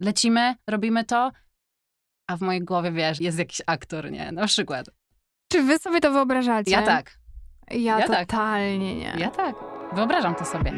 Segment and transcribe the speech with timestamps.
[0.00, 1.32] lecimy, robimy to,
[2.30, 4.32] a w mojej głowie, wiesz, jest jakiś aktor, nie?
[4.32, 4.86] Na przykład.
[5.52, 6.70] Czy wy sobie to wyobrażacie?
[6.70, 7.18] Ja tak.
[7.70, 8.28] Ja, Ja tak.
[8.28, 9.14] totalnie nie.
[9.18, 9.54] Ja tak.
[9.92, 10.72] Wyobrażam to sobie.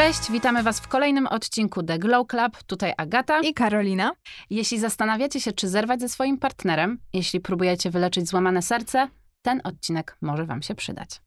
[0.00, 2.62] Cześć, witamy Was w kolejnym odcinku The Glow Club.
[2.62, 3.40] Tutaj Agata.
[3.40, 4.12] I Karolina?
[4.50, 9.08] Jeśli zastanawiacie się, czy zerwać ze swoim partnerem, jeśli próbujecie wyleczyć złamane serce,
[9.42, 11.20] ten odcinek może Wam się przydać.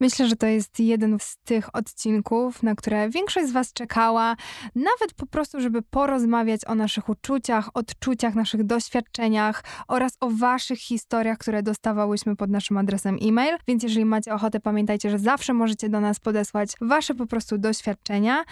[0.00, 4.36] Myślę, że to jest jeden z tych odcinków, na które większość z Was czekała,
[4.74, 11.38] nawet po prostu, żeby porozmawiać o naszych uczuciach, odczuciach, naszych doświadczeniach oraz o Waszych historiach,
[11.38, 13.56] które dostawałyśmy pod naszym adresem e-mail.
[13.68, 18.44] Więc jeżeli macie ochotę, pamiętajcie, że zawsze możecie do nas podesłać Wasze po prostu doświadczenia.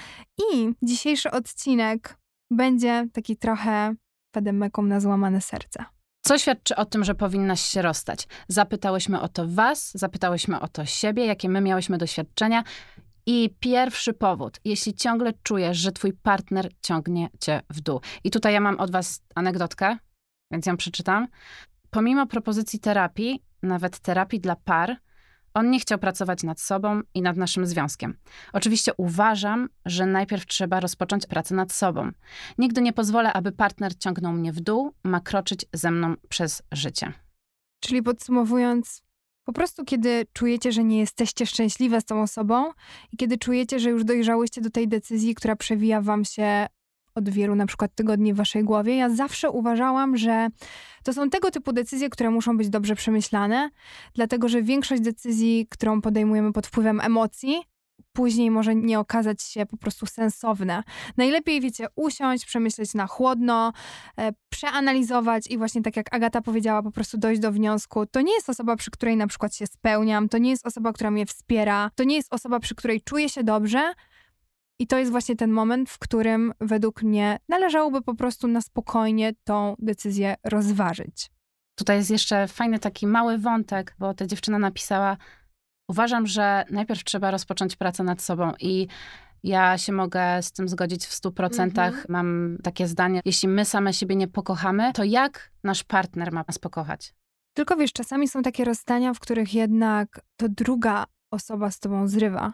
[0.53, 2.19] I dzisiejszy odcinek
[2.51, 3.95] będzie taki trochę
[4.31, 5.98] pedemeką na złamane serce.
[6.29, 8.29] Co świadczy o tym, że powinnaś się rozstać?
[8.49, 12.65] Zapytałyśmy o to Was, zapytałyśmy o to siebie, jakie my miałyśmy doświadczenia.
[13.27, 18.01] I pierwszy powód, jeśli ciągle czujesz, że twój partner ciągnie cię w dół.
[18.25, 19.97] I tutaj ja mam od was anegdotkę,
[20.51, 21.29] więc ją przeczytam.
[21.91, 24.97] Pomimo propozycji terapii, nawet terapii dla par,
[25.59, 28.17] on nie chciał pracować nad sobą i nad naszym związkiem.
[28.53, 32.11] Oczywiście uważam, że najpierw trzeba rozpocząć pracę nad sobą.
[32.59, 37.13] Nigdy nie pozwolę, aby partner ciągnął mnie w dół, ma kroczyć ze mną przez życie.
[37.81, 39.03] Czyli podsumowując,
[39.45, 42.73] po prostu kiedy czujecie, że nie jesteście szczęśliwe z tą osobą
[43.13, 46.67] i kiedy czujecie, że już dojrzałyście do tej decyzji, która przewija wam się
[47.19, 50.49] od wielu na przykład tygodni w waszej głowie, ja zawsze uważałam, że
[51.03, 53.71] to są tego typu decyzje, które muszą być dobrze przemyślane,
[54.15, 57.63] dlatego że większość decyzji, którą podejmujemy pod wpływem emocji,
[58.13, 60.83] później może nie okazać się po prostu sensowne.
[61.17, 63.73] Najlepiej, wiecie, usiąść, przemyśleć na chłodno,
[64.19, 68.07] e, przeanalizować i właśnie tak jak Agata powiedziała, po prostu dojść do wniosku.
[68.07, 71.11] To nie jest osoba, przy której na przykład się spełniam, to nie jest osoba, która
[71.11, 73.93] mnie wspiera, to nie jest osoba, przy której czuję się dobrze.
[74.79, 79.33] I to jest właśnie ten moment, w którym według mnie należałoby po prostu na spokojnie
[79.45, 81.31] tą decyzję rozważyć.
[81.79, 85.17] Tutaj jest jeszcze fajny taki mały wątek, bo ta dziewczyna napisała:
[85.91, 88.89] Uważam, że najpierw trzeba rozpocząć pracę nad sobą i
[89.43, 91.63] ja się mogę z tym zgodzić w 100%.
[91.63, 91.95] Mhm.
[92.09, 96.59] Mam takie zdanie: jeśli my same siebie nie pokochamy, to jak nasz partner ma nas
[96.59, 97.15] pokochać?
[97.57, 102.53] Tylko wiesz, czasami są takie rozstania, w których jednak to druga osoba z tobą zrywa.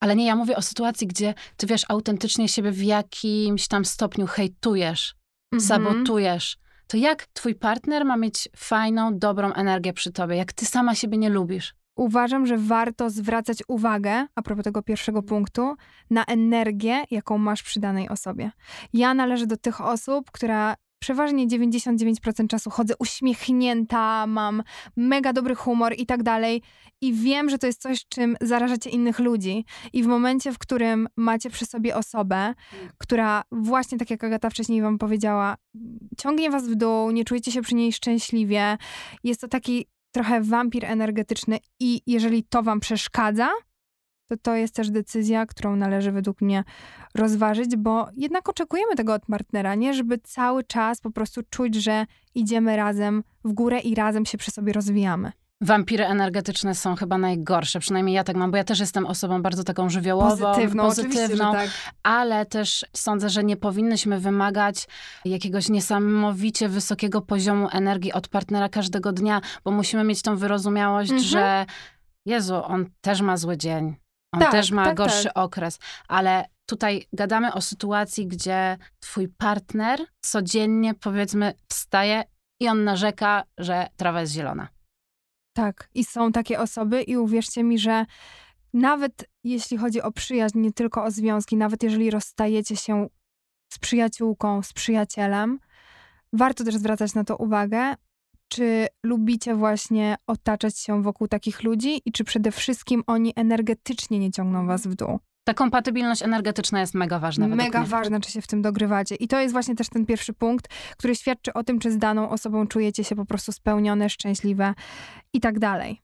[0.00, 4.26] Ale nie, ja mówię o sytuacji, gdzie ty wiesz, autentycznie siebie w jakimś tam stopniu
[4.26, 5.14] hejtujesz,
[5.52, 5.68] Mhm.
[5.68, 6.56] sabotujesz.
[6.86, 11.18] To jak twój partner ma mieć fajną, dobrą energię przy tobie, jak ty sama siebie
[11.18, 11.74] nie lubisz?
[11.96, 15.74] Uważam, że warto zwracać uwagę, a propos tego pierwszego punktu,
[16.10, 18.50] na energię, jaką masz przy danej osobie.
[18.92, 24.62] Ja należę do tych osób, która przeważnie 99% czasu chodzę uśmiechnięta, mam
[24.96, 26.62] mega dobry humor i tak dalej.
[27.00, 29.64] I wiem, że to jest coś, czym zarażacie innych ludzi.
[29.92, 32.54] I w momencie, w którym macie przy sobie osobę,
[32.98, 35.56] która właśnie tak jak Agata wcześniej wam powiedziała,
[36.18, 38.78] ciągnie was w dół, nie czujecie się przy niej szczęśliwie,
[39.24, 43.48] jest to taki trochę wampir energetyczny i jeżeli to wam przeszkadza,
[44.28, 46.64] to to jest też decyzja, którą należy według mnie
[47.14, 49.94] rozważyć, bo jednak oczekujemy tego od partnera, nie?
[49.94, 54.50] Żeby cały czas po prostu czuć, że idziemy razem w górę i razem się przy
[54.50, 55.32] sobie rozwijamy.
[55.60, 59.64] Wampiry energetyczne są chyba najgorsze, przynajmniej ja tak mam, bo ja też jestem osobą bardzo
[59.64, 61.70] taką żywiołową, Pozytywną, pozytywną tak.
[62.02, 64.88] ale też sądzę, że nie powinnyśmy wymagać
[65.24, 71.28] jakiegoś niesamowicie wysokiego poziomu energii od partnera każdego dnia, bo musimy mieć tą wyrozumiałość, Mhm.
[71.28, 71.66] że
[72.26, 73.96] Jezu, on też ma zły dzień,
[74.34, 75.38] on Tak, też ma tak, gorszy tak.
[75.38, 75.78] okres,
[76.08, 82.24] ale tutaj gadamy o sytuacji, gdzie twój partner codziennie, powiedzmy, wstaje
[82.60, 84.68] i on narzeka, że trawa jest zielona.
[85.56, 88.06] Tak, i są takie osoby i uwierzcie mi, że
[88.74, 93.08] nawet jeśli chodzi o przyjaźń, nie tylko o związki, nawet jeżeli rozstajecie się
[93.72, 95.58] z przyjaciółką, z przyjacielem,
[96.32, 97.94] warto też zwracać na to uwagę,
[98.48, 104.30] czy lubicie właśnie otaczać się wokół takich ludzi i czy przede wszystkim oni energetycznie nie
[104.30, 105.18] ciągną was w dół.
[105.44, 107.88] Ta kompatybilność energetyczna jest mega ważna Mega mnie.
[107.88, 109.14] ważne, czy się w tym dogrywacie.
[109.14, 112.30] I to jest właśnie też ten pierwszy punkt, który świadczy o tym, czy z daną
[112.30, 114.74] osobą czujecie się po prostu spełnione, szczęśliwe
[115.32, 116.02] i tak dalej.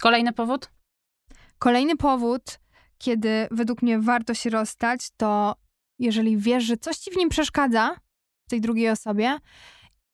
[0.00, 0.70] Kolejny powód?
[1.58, 2.60] Kolejny powód,
[2.98, 5.56] kiedy według mnie warto się rozstać, to
[5.98, 7.96] jeżeli wiesz, że coś ci w nim przeszkadza,
[8.46, 9.38] w tej drugiej osobie,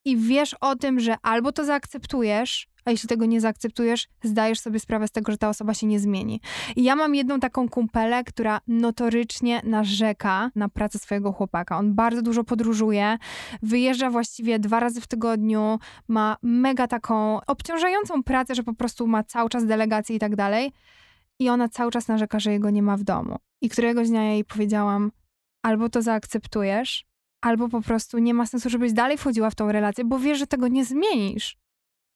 [0.06, 4.80] i wiesz o tym, że albo to zaakceptujesz, a jeśli tego nie zaakceptujesz, zdajesz sobie
[4.80, 6.40] sprawę z tego, że ta osoba się nie zmieni.
[6.76, 11.78] I ja mam jedną taką kumpelę, która notorycznie narzeka na pracę swojego chłopaka.
[11.78, 13.18] On bardzo dużo podróżuje,
[13.62, 15.78] wyjeżdża właściwie dwa razy w tygodniu,
[16.08, 20.72] ma mega taką obciążającą pracę, że po prostu ma cały czas delegacje i tak dalej.
[21.38, 23.36] I ona cały czas narzeka, że jego nie ma w domu.
[23.60, 25.12] I któregoś dnia ja jej powiedziałam,
[25.62, 27.06] albo to zaakceptujesz,
[27.46, 30.46] albo po prostu nie ma sensu, żebyś dalej wchodziła w tą relację, bo wiesz, że
[30.46, 31.56] tego nie zmienisz.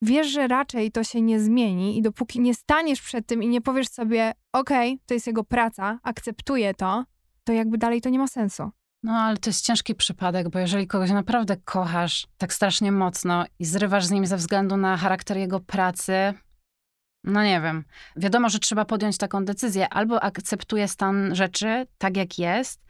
[0.02, 3.60] Wiesz, że raczej to się nie zmieni i dopóki nie staniesz przed tym i nie
[3.60, 7.04] powiesz sobie, okej, okay, to jest jego praca, akceptuję to,
[7.44, 8.70] to jakby dalej to nie ma sensu.
[9.02, 13.64] No, ale to jest ciężki przypadek, bo jeżeli kogoś naprawdę kochasz tak strasznie mocno i
[13.64, 16.34] zrywasz z nim ze względu na charakter jego pracy,
[17.24, 17.84] no nie wiem.
[18.16, 19.88] Wiadomo, że trzeba podjąć taką decyzję.
[19.88, 22.80] Albo akceptuję stan rzeczy tak, jak jest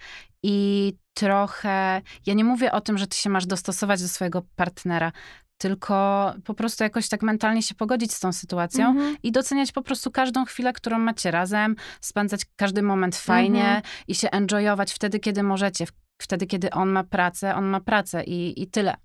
[0.42, 2.02] i trochę.
[2.26, 5.12] Ja nie mówię o tym, że ty się masz dostosować do swojego partnera,
[5.58, 9.16] tylko po prostu jakoś tak mentalnie się pogodzić z tą sytuacją mhm.
[9.22, 13.82] i doceniać po prostu każdą chwilę, którą macie razem, spędzać każdy moment fajnie mhm.
[14.08, 15.86] i się enjoyować wtedy, kiedy możecie.
[16.22, 18.96] Wtedy, kiedy on ma pracę, on ma pracę i, i tyle.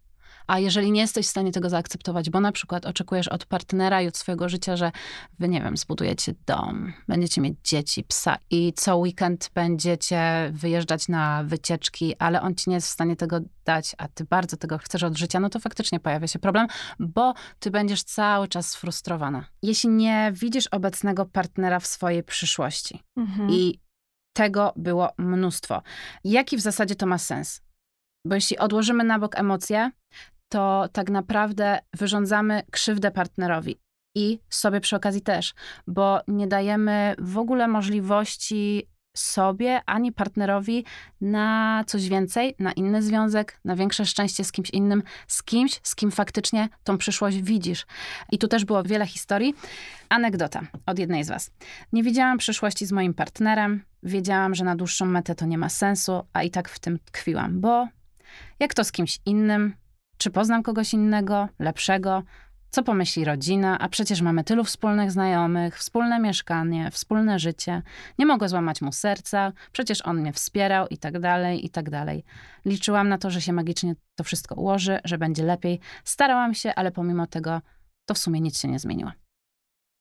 [0.47, 4.07] A jeżeli nie jesteś w stanie tego zaakceptować, bo na przykład oczekujesz od partnera i
[4.07, 4.92] od swojego życia, że
[5.39, 11.44] wy, nie wiem, zbudujecie dom, będziecie mieć dzieci, psa i co weekend będziecie wyjeżdżać na
[11.44, 15.03] wycieczki, ale on ci nie jest w stanie tego dać, a ty bardzo tego chcesz
[15.03, 16.68] od życia, no to faktycznie pojawia się problem,
[17.00, 19.45] bo ty będziesz cały czas sfrustrowana.
[19.62, 23.50] Jeśli nie widzisz obecnego partnera w swojej przyszłości mhm.
[23.50, 23.80] i
[24.33, 25.81] tego było mnóstwo.
[26.24, 27.62] Jaki w zasadzie to ma sens?
[28.25, 29.91] Bo jeśli odłożymy na bok emocje,
[30.50, 33.80] to tak naprawdę wyrządzamy krzywdę partnerowi
[34.15, 35.53] i sobie przy okazji też,
[35.88, 38.88] bo nie dajemy w ogóle możliwości
[39.18, 40.86] sobie ani partnerowi
[41.21, 45.95] na coś więcej, na inny związek, na większe szczęście z kimś innym, z kimś, z
[45.95, 47.86] kim faktycznie tą przyszłość widzisz.
[48.31, 49.53] I tu też było wiele historii.
[50.09, 51.51] Anegdota od jednej z Was.
[51.94, 56.24] Nie widziałam przyszłości z moim partnerem, wiedziałam, że na dłuższą metę to nie ma sensu,
[56.33, 57.88] a i tak w tym tkwiłam, bo
[58.59, 59.74] jak to z kimś innym,
[60.17, 62.23] czy poznam kogoś innego, lepszego?
[62.69, 63.79] Co pomyśli rodzina?
[63.79, 67.81] A przecież mamy tylu wspólnych znajomych, wspólne mieszkanie, wspólne życie.
[68.19, 72.23] Nie mogę złamać mu serca, przecież on mnie wspierał i tak dalej, i tak dalej.
[72.65, 75.79] Liczyłam na to, że się magicznie to wszystko ułoży, że będzie lepiej.
[76.03, 77.62] Starałam się, ale pomimo tego
[78.06, 79.12] to w sumie nic się nie zmieniło.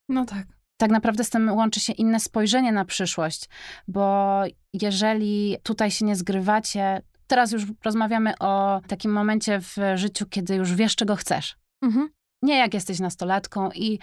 [0.08, 0.46] No tak.
[0.76, 3.48] Tak naprawdę z tym łączy się inne spojrzenie na przyszłość,
[3.88, 7.02] bo jeżeli tutaj się nie zgrywacie,
[7.34, 11.56] Teraz już rozmawiamy o takim momencie w życiu, kiedy już wiesz, czego chcesz.
[11.82, 12.08] Mhm.
[12.42, 13.98] Nie jak jesteś nastolatką i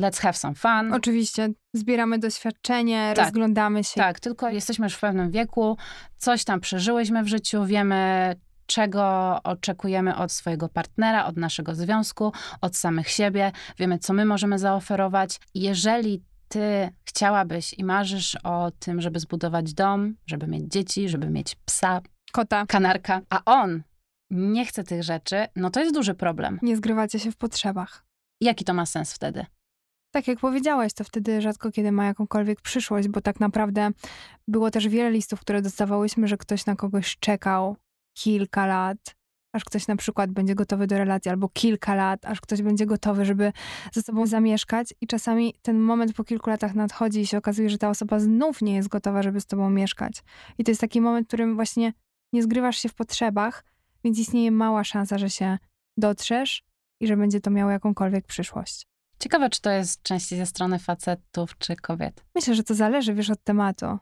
[0.00, 0.92] let's have some fun.
[0.92, 4.00] Oczywiście, zbieramy doświadczenie, tak, rozglądamy się.
[4.00, 5.76] Tak, tylko jesteśmy już w pewnym wieku,
[6.16, 8.34] coś tam przeżyłyśmy w życiu, wiemy,
[8.66, 14.58] czego oczekujemy od swojego partnera, od naszego związku, od samych siebie, wiemy, co my możemy
[14.58, 15.40] zaoferować.
[15.54, 21.56] Jeżeli ty chciałabyś i marzysz o tym, żeby zbudować dom, żeby mieć dzieci, żeby mieć
[21.64, 22.00] psa,
[22.32, 22.66] Kota.
[22.66, 23.20] Kanarka.
[23.30, 23.82] A on
[24.30, 26.58] nie chce tych rzeczy, no to jest duży problem.
[26.62, 28.04] Nie zgrywacie się w potrzebach.
[28.40, 29.46] Jaki to ma sens wtedy?
[30.14, 33.90] Tak jak powiedziałaś, to wtedy rzadko kiedy ma jakąkolwiek przyszłość, bo tak naprawdę
[34.48, 37.76] było też wiele listów, które dostawałyśmy, że ktoś na kogoś czekał
[38.14, 39.16] kilka lat,
[39.52, 43.24] aż ktoś na przykład będzie gotowy do relacji, albo kilka lat, aż ktoś będzie gotowy,
[43.24, 43.52] żeby
[43.92, 44.94] ze sobą zamieszkać.
[45.00, 48.62] I czasami ten moment po kilku latach nadchodzi i się okazuje, że ta osoba znów
[48.62, 50.22] nie jest gotowa, żeby z tobą mieszkać.
[50.58, 51.92] I to jest taki moment, w którym właśnie
[52.32, 53.64] nie zgrywasz się w potrzebach,
[54.04, 55.58] więc istnieje mała szansa, że się
[55.96, 56.62] dotrzesz
[57.00, 58.86] i że będzie to miało jakąkolwiek przyszłość.
[59.18, 62.24] Ciekawe, czy to jest częściej ze strony facetów czy kobiet.
[62.34, 63.98] Myślę, że to zależy, wiesz, od tematu.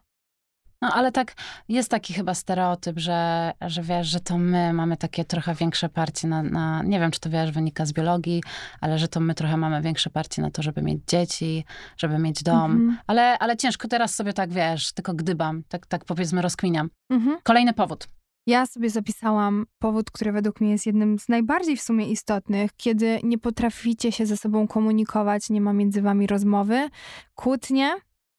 [0.82, 1.34] No, ale tak,
[1.68, 6.28] jest taki chyba stereotyp, że, że wiesz, że to my mamy takie trochę większe parcie
[6.28, 8.42] na, na, nie wiem, czy to wiesz, wynika z biologii,
[8.80, 11.64] ale że to my trochę mamy większe parcie na to, żeby mieć dzieci,
[11.96, 12.72] żeby mieć dom.
[12.72, 12.98] Mhm.
[13.06, 16.90] Ale, ale ciężko teraz sobie tak, wiesz, tylko gdybam, tak, tak powiedzmy rozkminiam.
[17.10, 17.38] Mhm.
[17.42, 18.08] Kolejny powód.
[18.48, 23.20] Ja sobie zapisałam powód, który według mnie jest jednym z najbardziej w sumie istotnych, kiedy
[23.22, 26.88] nie potraficie się ze sobą komunikować, nie ma między wami rozmowy,
[27.34, 27.94] kłótnie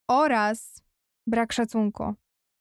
[0.08, 0.84] oraz
[1.28, 2.14] brak szacunku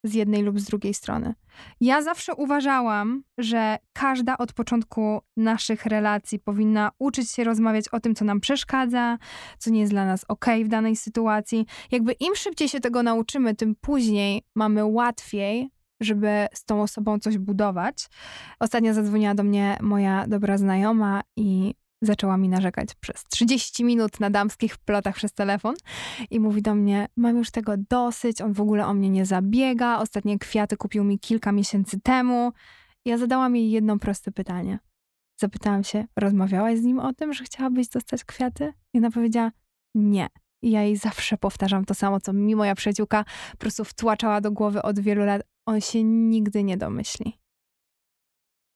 [0.05, 1.35] z jednej lub z drugiej strony.
[1.81, 8.15] Ja zawsze uważałam, że każda od początku naszych relacji powinna uczyć się rozmawiać o tym,
[8.15, 9.19] co nam przeszkadza,
[9.59, 11.67] co nie jest dla nas ok w danej sytuacji.
[11.91, 17.39] Jakby im szybciej się tego nauczymy, tym później mamy łatwiej żeby z tą osobą coś
[17.39, 18.09] budować.
[18.61, 24.31] Ostatnio zadzwoniła do mnie moja dobra znajoma i zaczęła mi narzekać przez 30 minut na
[24.31, 25.75] damskich plotach przez telefon
[26.31, 29.99] i mówi do mnie: Mam już tego dosyć, on w ogóle o mnie nie zabiega.
[29.99, 32.53] Ostatnie kwiaty kupił mi kilka miesięcy temu.
[33.05, 34.79] Ja zadałam jej jedno proste pytanie:
[35.41, 38.73] Zapytałam się, rozmawiałaś z nim o tym, że chciałabyś dostać kwiaty?
[38.95, 39.53] I ona powiedziała,
[39.95, 40.29] nie.
[40.63, 44.53] I ja jej zawsze powtarzam to samo, co mi moja przyjaciółka po prostu wtłaczała do
[44.53, 45.43] głowy od wielu lat.
[45.69, 47.39] On się nigdy nie domyśli.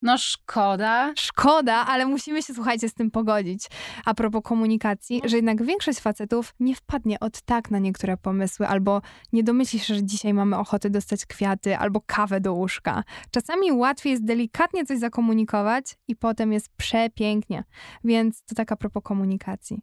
[0.02, 1.12] No szkoda.
[1.16, 3.66] Szkoda, ale musimy się, słuchajcie, z tym pogodzić.
[4.04, 9.02] A propos komunikacji, że jednak większość facetów nie wpadnie od tak na niektóre pomysły, albo
[9.32, 13.04] nie domyśli się, że dzisiaj mamy ochotę dostać kwiaty, albo kawę do łóżka.
[13.30, 17.64] Czasami łatwiej jest delikatnie coś zakomunikować i potem jest przepięknie.
[18.04, 19.78] Więc to tak a propos komunikacji.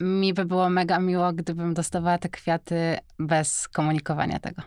[0.00, 4.62] Mi by było mega miło, gdybym dostawała te kwiaty bez komunikowania tego.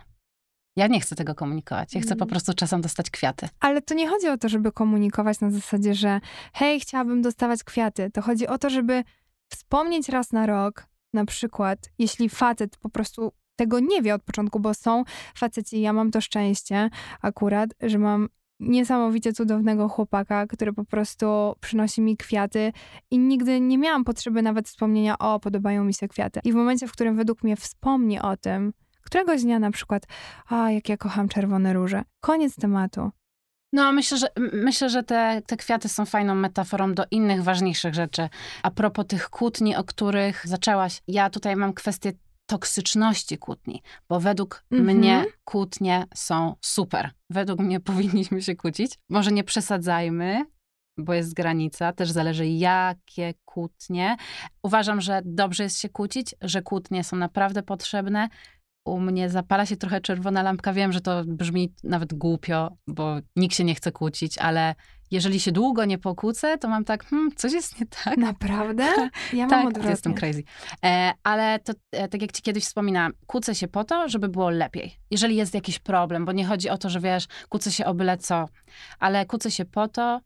[0.75, 1.95] Ja nie chcę tego komunikować.
[1.95, 2.29] Ja chcę po Mm.
[2.29, 3.47] prostu czasem dostać kwiaty.
[3.59, 6.19] Ale to nie chodzi o to, żeby komunikować na zasadzie, że
[6.53, 8.09] hej, chciałabym dostawać kwiaty.
[8.13, 9.03] To chodzi o to, żeby
[9.51, 14.59] wspomnieć raz na rok, na przykład, jeśli facet po prostu tego nie wie od początku,
[14.59, 15.03] bo są
[15.35, 16.89] faceci, ja mam to szczęście
[17.21, 21.25] akurat, że mam niesamowicie cudownego chłopaka, który po prostu
[21.59, 22.71] przynosi mi kwiaty
[23.11, 26.39] i nigdy nie miałam potrzeby nawet wspomnienia, o, podobają mi się kwiaty.
[26.43, 28.73] I w momencie, w którym według mnie wspomni o tym,
[29.13, 30.03] któregoś dnia na przykład,
[30.49, 32.03] a, jak ja kocham czerwone róże.
[32.19, 33.11] Koniec tematu.
[33.73, 38.29] No, myślę, że, myślę, że te, te kwiaty są fajną metaforą do innych ważniejszych rzeczy.
[38.63, 42.11] A propos tych kłótni, o których zaczęłaś, ja tutaj mam kwestię
[42.45, 44.97] toksyczności kłótni, bo według Mhm.
[44.97, 47.11] mnie kłótnie są super.
[47.29, 48.99] Według mnie powinniśmy się kłócić.
[49.09, 50.45] Może nie przesadzajmy,
[50.97, 54.15] bo jest granica, też zależy jakie kłótnie.
[54.63, 58.29] Uważam, że dobrze jest się kłócić, że kłótnie są naprawdę potrzebne.
[58.85, 60.73] U mnie zapala się trochę czerwona lampka.
[60.73, 64.75] Wiem, że to brzmi nawet głupio, bo nikt się nie chce kłócić, ale
[65.11, 68.17] jeżeli się długo nie pokłócę, to mam tak, hmm, coś jest nie tak.
[68.17, 68.83] Naprawdę?
[69.33, 69.91] Ja mam tak, odwrotnie.
[69.91, 70.43] jestem crazy.
[70.85, 74.49] E, ale to, e, tak jak ci kiedyś wspominałam, kłócę się po to, żeby było
[74.49, 74.95] lepiej.
[75.11, 78.17] Jeżeli jest jakiś problem, bo nie chodzi o to, że wiesz, kłócę się o byle
[78.17, 78.45] co,
[78.99, 80.19] ale kłócę się po to,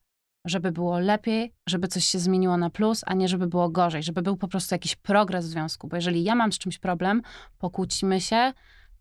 [0.50, 4.22] żeby było lepiej, żeby coś się zmieniło na plus, a nie żeby było gorzej, żeby
[4.22, 5.88] był po prostu jakiś progres w związku.
[5.88, 7.22] Bo jeżeli ja mam z czymś problem,
[7.58, 8.54] pokłócimy się,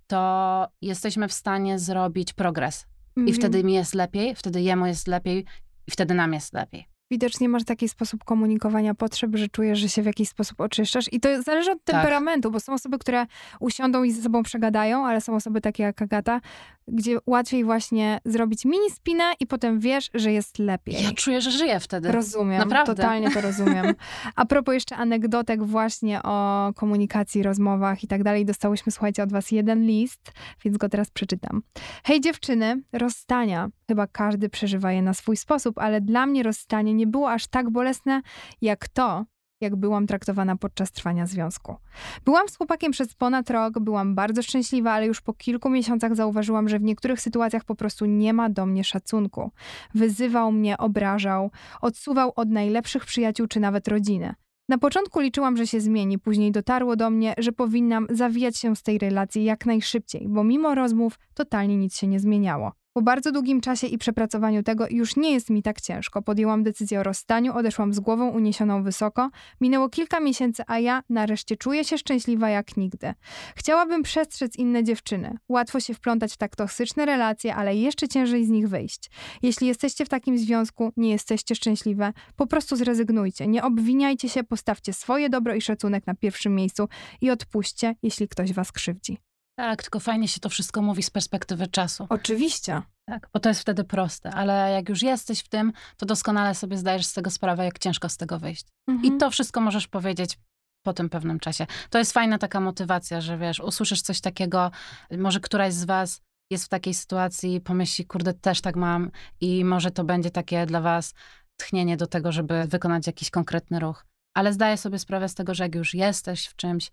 [0.07, 2.87] to jesteśmy w stanie zrobić progres.
[3.17, 3.37] I Mhm.
[3.37, 5.45] wtedy mi jest lepiej, wtedy jemu jest lepiej
[5.87, 6.87] i wtedy nam jest lepiej.
[7.11, 11.13] Widocznie masz taki sposób komunikowania potrzeb, że czujesz, że się w jakiś sposób oczyszczasz.
[11.13, 11.97] I to zależy od Tak.
[11.97, 13.27] temperamentu, bo są osoby, które
[13.61, 16.41] usiądą i ze sobą przegadają, ale są osoby takie jak Agata,
[16.89, 21.03] gdzie łatwiej właśnie zrobić mini spinę i potem wiesz, że jest lepiej.
[21.03, 22.13] Ja czuję, że żyję wtedy.
[22.13, 22.95] Rozumiem, Naprawdę.
[22.95, 23.95] totalnie to rozumiem.
[24.37, 29.51] A propos jeszcze anegdotek właśnie o komunikacji, rozmowach i tak dalej, dostałyśmy, słuchajcie, od was
[29.51, 30.33] jeden list,
[30.65, 31.63] więc go teraz przeczytam.
[32.05, 33.69] Hej dziewczyny, rozstania.
[33.89, 37.71] Chyba każdy przeżywa je na swój sposób, ale dla mnie rozstanie nie było aż tak
[37.71, 38.23] bolesne,
[38.61, 39.25] jak to,
[39.61, 41.77] jak byłam traktowana podczas trwania związku.
[42.25, 46.69] Byłam z chłopakiem przez ponad rok, byłam bardzo szczęśliwa, ale już po kilku miesiącach zauważyłam,
[46.69, 49.51] że w niektórych sytuacjach po prostu nie ma do mnie szacunku.
[49.95, 51.51] Wyzywał mnie, obrażał,
[51.81, 54.35] odsuwał od najlepszych przyjaciół czy nawet rodziny.
[54.69, 58.83] Na początku liczyłam, że się zmieni, później dotarło do mnie, że powinnam zawijać się z
[58.83, 62.73] tej relacji jak najszybciej, bo mimo rozmów totalnie nic się nie zmieniało.
[62.97, 66.23] Po bardzo długim czasie i przepracowaniu tego już nie jest mi tak ciężko.
[66.23, 69.31] Podjęłam decyzję o rozstaniu, odeszłam z głową uniesioną wysoko.
[69.61, 73.15] Minęło kilka miesięcy, a ja nareszcie czuję się szczęśliwa jak nigdy.
[73.57, 75.39] Chciałabym przestrzec inne dziewczyny.
[75.49, 79.11] Łatwo się wplątać w tak toksyczne relacje, ale jeszcze ciężej z nich wyjść.
[79.43, 83.47] Jeśli jesteście w takim związku, nie jesteście szczęśliwe, po prostu zrezygnujcie.
[83.47, 86.89] Nie obwiniajcie się, postawcie swoje dobro i szacunek na pierwszym miejscu
[87.21, 89.26] i odpuśćcie, jeśli ktoś was krzywdzi.
[89.59, 92.07] Tak, tylko fajnie się to wszystko mówi z perspektywy czasu.
[92.09, 92.83] Oczywiście.
[93.09, 96.79] Tak, bo to jest wtedy proste, ale jak już jesteś w tym, to doskonale sobie
[96.79, 98.67] zdajesz z tego sprawę, jak ciężko z tego wyjść.
[99.03, 100.39] I to wszystko możesz powiedzieć
[100.87, 101.67] po tym pewnym czasie.
[101.91, 104.71] To jest fajna taka motywacja, że wiesz, usłyszysz coś takiego,
[105.19, 106.21] może któraś z was
[106.51, 109.11] jest w takiej sytuacji, pomyśli, kurde, też tak mam
[109.41, 111.15] i może to będzie takie dla was
[111.57, 114.07] tchnienie do tego, żeby wykonać jakiś konkretny ruch.
[114.37, 116.91] Ale zdaję sobie sprawę z tego, że jak już jesteś w czymś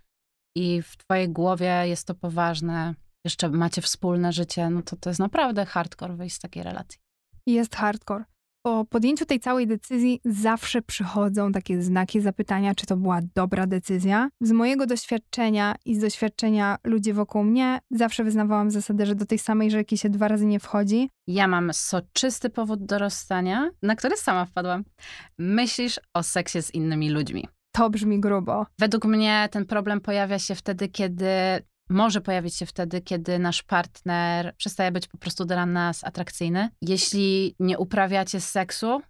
[0.56, 2.96] i w twojej głowie jest to poważne,
[3.26, 7.00] jeszcze macie wspólne życie, no to to jest naprawdę hardcore wyjść z takiej relacji.
[7.48, 8.24] jest hardcore.
[8.66, 14.30] Po podjęciu tej całej decyzji zawsze przychodzą takie znaki zapytania, czy to była dobra decyzja.
[14.42, 19.40] Z mojego doświadczenia i z doświadczenia ludzi wokół mnie zawsze wyznawałam zasadę, że do tej
[19.40, 21.10] samej rzeki się dwa razy nie wchodzi.
[21.28, 24.84] Ja mam soczysty powód do rozstania, na który sama wpadłam.
[25.38, 27.48] Myślisz o seksie z innymi ludźmi.
[27.76, 28.66] To brzmi grubo.
[28.80, 31.28] Według mnie ten problem pojawia się wtedy, kiedy
[31.90, 36.70] może pojawić się wtedy, kiedy nasz partner przestaje być po prostu dla nas atrakcyjny.
[36.82, 39.02] Jeśli nie uprawiacie seksu,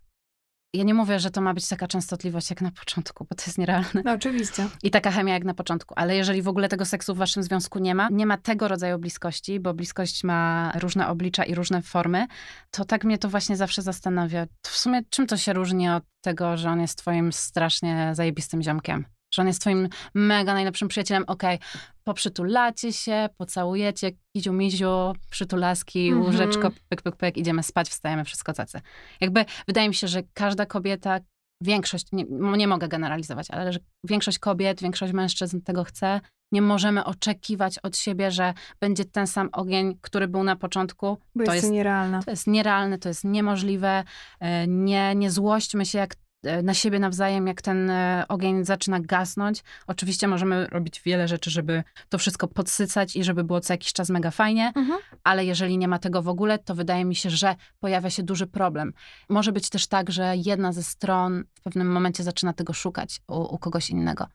[0.73, 3.57] ja nie mówię, że to ma być taka częstotliwość jak na początku, bo to jest
[3.57, 4.01] nierealne.
[4.05, 4.67] No oczywiście.
[4.83, 5.93] I taka chemia jak na początku.
[5.97, 8.99] Ale jeżeli w ogóle tego seksu w waszym związku nie ma, nie ma tego rodzaju
[8.99, 12.27] bliskości, bo bliskość ma różne oblicza i różne formy,
[12.71, 14.45] to tak mnie to właśnie zawsze zastanawia.
[14.61, 19.05] W sumie czym to się różni od tego, że on jest twoim strasznie zajebistym ziomkiem?
[19.33, 26.07] Że on jest twoim mega najlepszym przyjacielem, okej, okay, poprzytulacie się, pocałujecie, kiziu miziu, przytulaski,
[26.07, 26.25] mm -hmm.
[26.25, 28.81] łóżeczko, pyk, pyk, pyk, idziemy spać, wstajemy, wszystko cacy.
[29.21, 31.19] Jakby wydaje mi się, że każda kobieta,
[31.61, 32.25] większość, nie,
[32.57, 36.21] nie mogę generalizować, ale że większość kobiet, większość mężczyzn tego chce.
[36.51, 41.17] Nie możemy oczekiwać od siebie, że będzie ten sam ogień, który był na początku.
[41.35, 42.23] Bo to jest, jest nierealne.
[42.23, 44.03] To jest nierealne, to jest niemożliwe.
[44.39, 46.15] E, nie, nie złośćmy się, jak
[46.63, 49.63] na siebie nawzajem, jak ten e, ogień zaczyna gasnąć.
[49.88, 54.09] Oczywiście możemy robić wiele rzeczy, żeby to wszystko podsycać i żeby było co jakiś czas
[54.09, 55.00] mega fajnie, mhm.
[55.23, 58.47] ale jeżeli nie ma tego w ogóle, to wydaje mi się, że pojawia się duży
[58.47, 58.93] problem.
[59.29, 63.55] Może być też tak, że jedna ze stron w pewnym momencie zaczyna tego szukać u,
[63.55, 64.27] u kogoś innego.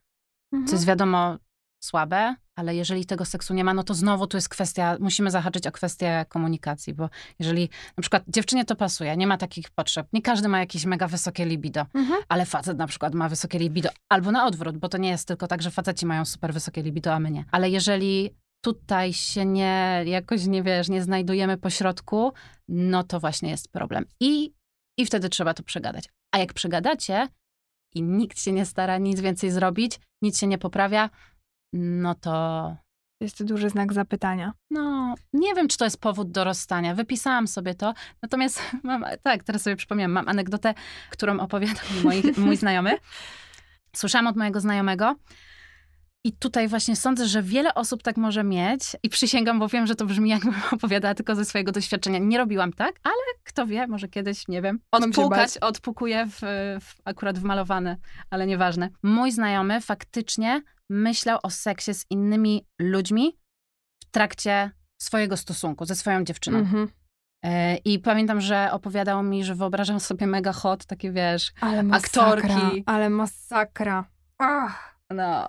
[0.53, 0.67] Mhm.
[0.67, 1.39] Co jest wiadomo
[1.81, 5.67] słabe, ale jeżeli tego seksu nie ma, no to znowu tu jest kwestia, musimy zahaczyć
[5.67, 10.23] o kwestię komunikacji, bo jeżeli na przykład dziewczynie to pasuje, nie ma takich potrzeb, nie
[10.23, 12.23] każdy ma jakieś mega wysokie libido, mhm.
[12.29, 15.47] ale facet na przykład ma wysokie libido, albo na odwrót, bo to nie jest tylko
[15.47, 17.45] tak, że faceci mają super wysokie libido, a my nie.
[17.51, 18.31] Ale jeżeli
[18.61, 22.33] tutaj się nie, jakoś nie wiesz, nie znajdujemy pośrodku,
[22.69, 24.05] no to właśnie jest problem.
[24.21, 24.53] I,
[24.99, 26.05] i wtedy trzeba to przegadać.
[26.33, 27.29] A jak przegadacie
[27.95, 31.11] i nikt się nie stara nic więcej zrobić, nic się nie poprawia,
[31.73, 32.77] no to.
[33.21, 34.53] Jest to duży znak zapytania.
[34.71, 36.95] No, nie wiem, czy to jest powód do rozstania.
[36.95, 37.95] Wypisałam sobie to.
[38.23, 40.75] Natomiast mam, tak, teraz sobie przypomniałam, mam anegdotę,
[41.11, 42.99] którą opowiadał moi, mój znajomy.
[43.97, 45.15] Słyszałam od mojego znajomego.
[46.25, 49.95] I tutaj właśnie sądzę, że wiele osób tak może mieć i przysięgam, bo wiem, że
[49.95, 52.19] to brzmi jakbym opowiadała tylko ze swojego doświadczenia.
[52.19, 56.41] Nie robiłam tak, ale kto wie, może kiedyś, nie wiem, odpukać, odpukuję w,
[56.81, 57.97] w, akurat w malowane,
[58.31, 58.89] ale nieważne.
[59.03, 63.39] Mój znajomy faktycznie myślał o seksie z innymi ludźmi
[64.03, 64.71] w trakcie
[65.03, 66.59] swojego stosunku ze swoją dziewczyną.
[66.59, 66.89] Mhm.
[67.45, 72.23] E, I pamiętam, że opowiadał mi, że wyobrażam sobie mega hot, takie wiesz, ale masakra,
[72.23, 72.83] aktorki.
[72.87, 74.05] Ale masakra.
[74.39, 74.99] Ach.
[75.11, 75.49] No,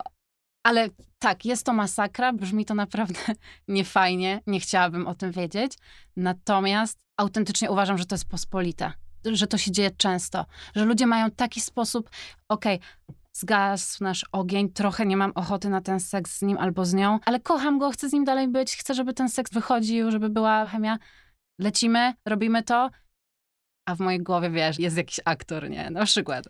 [0.64, 3.20] ale tak, jest to masakra, brzmi to naprawdę
[3.68, 5.74] niefajnie, nie chciałabym o tym wiedzieć.
[6.18, 8.94] Natomiast autentycznie uważam, że to jest pospolite,
[9.26, 12.10] że to się dzieje często, że ludzie mają taki sposób,
[12.50, 16.86] okej, okay, zgasł nasz ogień, trochę nie mam ochoty na ten seks z nim albo
[16.86, 20.12] z nią, ale kocham go, chcę z nim dalej być, chcę, żeby ten seks wychodził,
[20.12, 20.98] żeby była chemia.
[21.60, 22.90] Lecimy, robimy to,
[23.90, 25.90] a w mojej głowie, wiesz, jest jakiś aktor, nie?
[25.90, 26.50] Na przykład.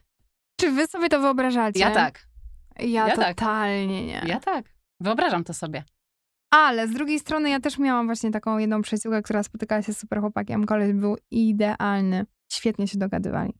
[0.59, 1.79] Czy wy sobie to wyobrażacie?
[1.79, 2.27] Ja tak.
[2.79, 3.37] Ja, ja tak.
[3.37, 4.23] totalnie tak.
[4.23, 4.33] nie.
[4.33, 4.65] Ja tak.
[5.01, 5.83] Wyobrażam to sobie.
[6.53, 9.97] Ale z drugiej strony ja też miałam właśnie taką jedną przyjaciółkę, która spotykała się z
[9.97, 10.65] super chłopakiem.
[10.65, 12.25] Koleś był idealny.
[12.51, 13.53] Świetnie się dogadywali.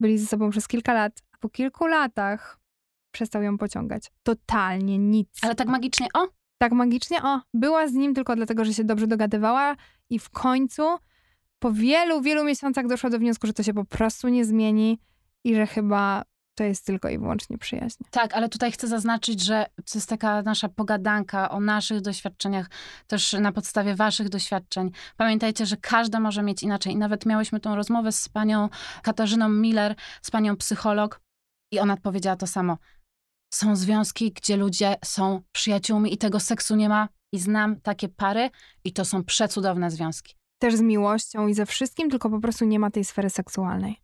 [0.00, 1.22] Byli ze sobą przez kilka lat.
[1.42, 2.58] Po kilku latach
[3.12, 4.12] przestał ją pociągać.
[4.22, 5.28] Totalnie nic.
[5.42, 6.28] Ale tak magicznie, o?
[6.58, 7.40] Tak magicznie, o.
[7.54, 9.76] Była z nim tylko dlatego, że się dobrze dogadywała
[10.10, 10.82] i w końcu
[11.58, 14.98] po wielu, wielu miesiącach doszła do wniosku, że to się po prostu nie zmieni
[15.44, 16.22] i że chyba
[16.54, 18.04] to jest tylko i wyłącznie przyjaźń.
[18.10, 22.70] Tak, ale tutaj chcę zaznaczyć, że to jest taka nasza pogadanka o naszych doświadczeniach,
[23.06, 24.90] też na podstawie waszych doświadczeń.
[25.16, 26.92] Pamiętajcie, że każda może mieć inaczej.
[26.92, 28.68] I nawet miałyśmy tą rozmowę z panią
[29.02, 31.20] Katarzyną Miller, z panią psycholog,
[31.72, 32.78] i ona powiedziała to samo.
[33.54, 37.08] Są związki, gdzie ludzie są przyjaciółmi i tego seksu nie ma.
[37.34, 38.50] I znam takie pary,
[38.84, 40.34] i to są przecudowne związki.
[40.58, 44.02] Też z miłością i ze wszystkim, tylko po prostu nie ma tej sfery seksualnej.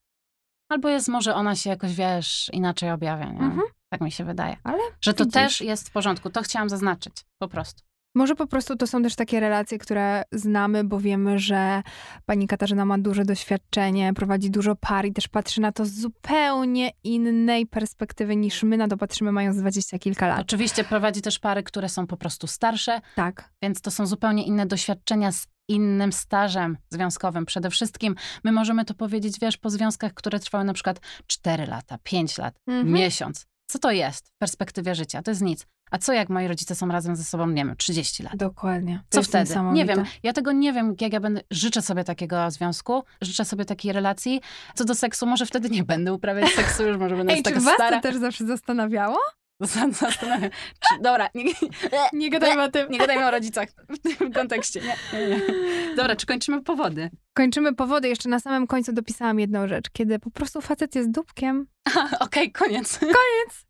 [0.70, 3.40] Albo jest może ona się jakoś, wiesz, inaczej objawia, nie?
[3.40, 3.62] Mhm.
[3.92, 4.56] Tak mi się wydaje.
[4.64, 5.34] Ale Że to widzisz.
[5.34, 6.30] też jest w porządku.
[6.30, 7.24] To chciałam zaznaczyć.
[7.38, 7.82] Po prostu.
[8.18, 11.82] Może po prostu to są też takie relacje, które znamy, bo wiemy, że
[12.26, 16.90] pani Katarzyna ma duże doświadczenie, prowadzi dużo par i też patrzy na to z zupełnie
[17.04, 20.40] innej perspektywy niż my na to patrzymy mając dwadzieścia kilka lat.
[20.40, 23.00] Oczywiście prowadzi też pary, które są po prostu starsze.
[23.14, 23.50] Tak.
[23.62, 27.46] Więc to są zupełnie inne doświadczenia z innym stażem związkowym.
[27.46, 31.98] Przede wszystkim my możemy to powiedzieć, wiesz, po związkach, które trwały na przykład 4 lata,
[32.02, 32.92] 5 lat, mhm.
[32.92, 33.46] miesiąc.
[33.70, 35.22] Co to jest w perspektywie życia?
[35.22, 35.66] To jest nic.
[35.90, 38.36] A co jak moi rodzice są razem ze sobą, nie wiem, 30 lat?
[38.36, 39.02] Dokładnie.
[39.08, 39.54] To co wtedy?
[39.72, 40.04] Nie wiem.
[40.22, 41.40] Ja tego nie wiem, jak ja będę.
[41.50, 44.40] Życzę sobie takiego związku, życzę sobie takiej relacji.
[44.74, 47.64] Co do seksu, może wtedy nie będę uprawiać seksu, już może będę Ej, taka czy
[47.64, 47.96] was stara.
[47.96, 49.18] to też zawsze zastanawiało?
[50.00, 50.50] Zastanawiam.
[50.80, 51.44] Czy, dobra, nie,
[52.12, 52.90] nie gadajmy o tym.
[52.90, 54.80] Nie gadajmy o rodzicach w tym kontekście.
[54.80, 55.96] Nie, nie, nie.
[55.96, 57.10] Dobra, czy kończymy powody?
[57.34, 58.08] Kończymy powody.
[58.08, 59.90] Jeszcze na samym końcu dopisałam jedną rzecz.
[59.92, 61.66] Kiedy po prostu facet jest dupkiem.
[61.96, 62.98] Okej, okay, koniec.
[62.98, 63.66] Koniec.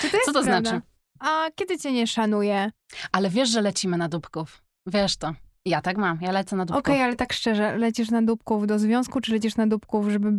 [0.00, 0.70] Czy to Co to prawda?
[0.70, 0.82] znaczy?
[1.20, 2.70] A kiedy cię nie szanuje?
[3.12, 4.62] Ale wiesz, że lecimy na dupków.
[4.86, 5.34] Wiesz to.
[5.66, 6.78] Ja tak mam, ja lecę na dupków.
[6.80, 10.32] Okej, ale tak szczerze, lecisz na dupków do związku, czy lecisz na dupków, żeby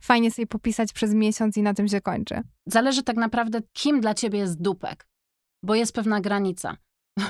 [0.00, 2.40] fajnie sobie popisać przez miesiąc i na tym się kończy?
[2.66, 5.06] Zależy tak naprawdę, kim dla ciebie jest dupek,
[5.64, 6.76] bo jest pewna granica.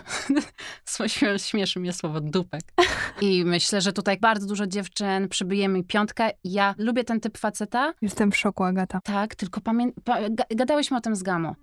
[1.07, 2.61] Śmie- Śmieszy mnie słowo dupek.
[3.21, 6.31] I myślę, że tutaj bardzo dużo dziewczyn przybije mi piątkę.
[6.45, 9.01] Ja lubię ten typ faceta, Jestem w szoku, Agata.
[9.05, 11.55] tak, tylko pamię- pa- ga- gadałyśmy o tym z Gamo.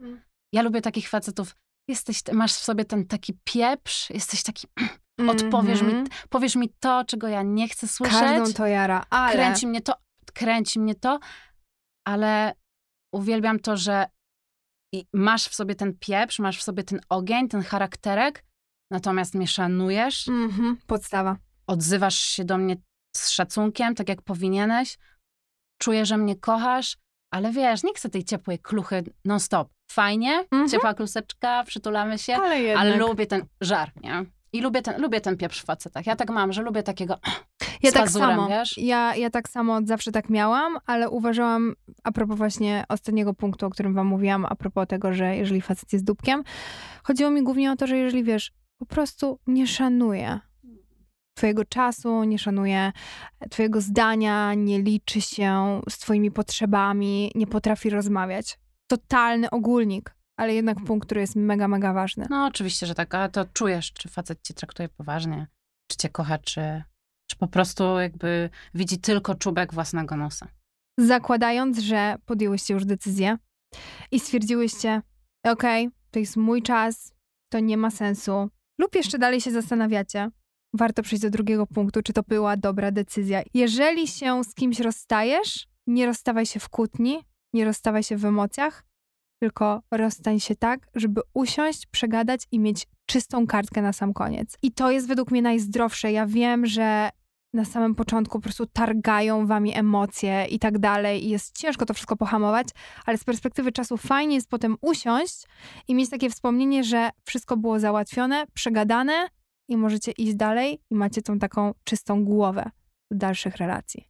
[0.53, 1.55] Ja lubię takich facetów.
[1.87, 4.67] Jesteś, masz w sobie ten taki pieprz, jesteś taki,
[5.27, 6.07] odpowiesz mi, Mhm.
[6.29, 8.19] powiesz mi to, czego ja nie chcę słyszeć.
[8.19, 9.33] Każdą to jara, ale...
[9.33, 9.93] kręci mnie to,
[10.33, 11.19] kręci mnie to,
[12.07, 12.53] ale
[13.13, 14.05] uwielbiam to, że
[15.13, 18.45] masz w sobie ten pieprz, masz w sobie ten ogień, ten charakterek,
[18.91, 21.37] natomiast mnie szanujesz, Mhm, podstawa.
[21.67, 22.75] odzywasz się do mnie
[23.15, 24.97] z szacunkiem, tak jak powinieneś,
[25.81, 26.97] czuję, że mnie kochasz,
[27.33, 29.69] ale wiesz, nie chcę tej ciepłej kluchy non-stop.
[29.91, 30.69] Fajnie, Mhm.
[30.69, 32.81] ciepła kluseczka, przytulamy się, Ale jednak.
[32.87, 34.25] ale lubię ten żar, nie?
[34.53, 36.05] I lubię ten, lubię ten pieprz w facetach.
[36.05, 37.19] Ja tak mam, że lubię takiego
[37.83, 38.47] Ja tak samo.
[38.47, 38.77] wiesz?
[38.77, 43.69] Ja, ja tak samo zawsze tak miałam, ale uważałam, a propos właśnie ostatniego punktu, o
[43.69, 46.43] którym wam mówiłam, a propos tego, że jeżeli facet jest dupkiem,
[47.03, 50.39] chodziło mi głównie o to, że jeżeli wiesz, po prostu nie szanuje
[51.33, 52.91] twojego czasu, nie szanuje
[53.49, 58.59] twojego zdania, nie liczy się z twoimi potrzebami, nie potrafi rozmawiać.
[58.87, 62.25] Totalny ogólnik, ale jednak punkt, który jest mega, mega ważny.
[62.29, 65.47] No oczywiście, że tak, ale to czujesz, czy facet cię traktuje poważnie,
[65.91, 66.83] czy cię kocha, czy,
[67.29, 70.47] czy po prostu jakby widzi tylko czubek własnego nosa.
[70.99, 73.37] zakładając, że podjęłyście już decyzję
[74.11, 75.01] i stwierdziłyście,
[75.45, 77.13] okej, to jest mój czas,
[77.51, 78.49] to nie ma sensu,
[78.79, 80.29] lub jeszcze dalej się zastanawiacie,
[80.73, 83.41] warto przejść do drugiego punktu, czy to była dobra decyzja.
[83.53, 87.19] Jeżeli się z kimś rozstajesz, nie rozstawaj się w kłótni,
[87.53, 88.83] nie rozstawaj się w emocjach,
[89.39, 94.57] tylko rozstań się tak, żeby usiąść, przegadać i mieć czystą kartkę na sam koniec.
[94.61, 96.11] I to jest według mnie najzdrowsze.
[96.11, 97.09] Ja wiem, że
[97.53, 101.93] na samym początku po prostu targają wami emocje i tak dalej i jest ciężko to
[101.93, 102.67] wszystko pohamować,
[103.05, 105.47] ale z perspektywy czasu fajnie jest potem usiąść
[105.87, 109.27] i mieć takie wspomnienie, że wszystko było załatwione, przegadane
[109.67, 112.71] i możecie iść dalej i macie tą taką czystą głowę
[113.11, 114.07] do dalszych relacji.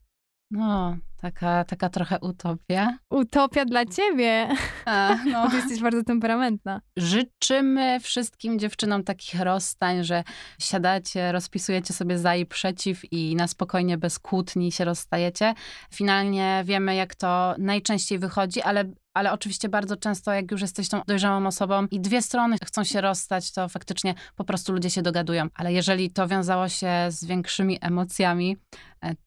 [0.51, 2.97] No, taka, taka trochę utopia.
[3.09, 4.47] Utopia dla ciebie,
[4.85, 5.49] A, no.
[5.49, 6.81] ty jesteś bardzo temperamentna.
[6.97, 10.23] Życzymy wszystkim dziewczynom takich rozstań, że
[10.59, 15.53] siadacie, rozpisujecie sobie za i przeciw i na spokojnie, bez kłótni się rozstajecie.
[15.93, 21.01] Finalnie wiemy, jak to najczęściej wychodzi, ale, ale oczywiście bardzo często, jak już jesteś tą
[21.07, 25.47] dojrzałą osobą i dwie strony chcą się rozstać, to faktycznie po prostu ludzie się dogadują.
[25.55, 28.57] Ale jeżeli to wiązało się z większymi emocjami,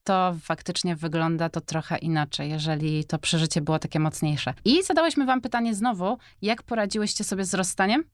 [0.04, 4.54] to faktycznie wygląda to trochę inaczej, jeżeli to przeżycie było takie mocniejsze.
[4.64, 8.04] I zadałyśmy wam pytanie znowu, jak poradziłyście sobie z rozstaniem?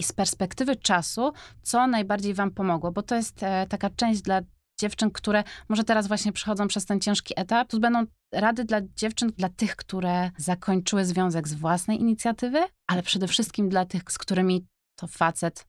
[0.00, 1.32] I z perspektywy czasu,
[1.62, 2.92] co najbardziej wam pomogło?
[2.92, 4.40] Bo to jest e, taka część dla
[4.80, 7.68] dziewczyn, które może teraz właśnie przechodzą przez ten ciężki etap.
[7.68, 13.28] Tu będą rady dla dziewczyn, dla tych, które zakończyły związek z własnej inicjatywy, ale przede
[13.28, 15.66] wszystkim dla tych, z którymi to facet